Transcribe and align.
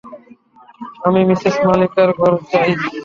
আমি 1.05 1.19
মিসেস 1.29 1.55
মালিকার 1.65 2.09
ঘর 2.17 2.33
চাই। 2.49 2.71